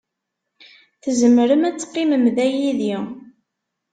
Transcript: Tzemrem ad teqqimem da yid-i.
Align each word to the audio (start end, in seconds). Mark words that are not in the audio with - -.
Tzemrem 1.03 1.63
ad 1.69 1.75
teqqimem 1.77 2.25
da 2.35 2.45
yid-i. 2.55 2.95